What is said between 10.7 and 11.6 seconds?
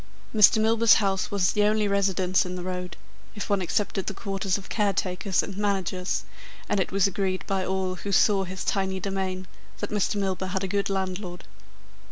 landlord.